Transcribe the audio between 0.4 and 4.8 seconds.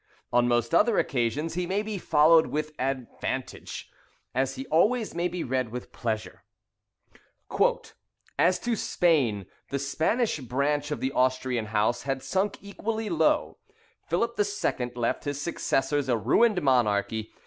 most other occasions he may be followed with advantage, as he